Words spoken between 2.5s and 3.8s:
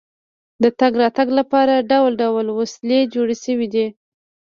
وسیلې جوړې شوې